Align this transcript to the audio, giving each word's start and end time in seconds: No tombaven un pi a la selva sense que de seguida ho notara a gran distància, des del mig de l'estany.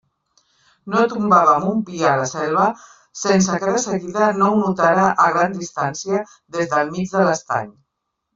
No 0.93 1.01
tombaven 1.09 1.67
un 1.71 1.83
pi 1.89 1.99
a 2.11 2.13
la 2.21 2.25
selva 2.31 2.63
sense 3.25 3.59
que 3.65 3.75
de 3.75 3.81
seguida 3.83 4.31
ho 4.47 4.49
notara 4.63 5.05
a 5.27 5.29
gran 5.37 5.55
distància, 5.61 6.23
des 6.57 6.73
del 6.75 6.91
mig 6.97 7.15
de 7.15 7.29
l'estany. 7.31 7.71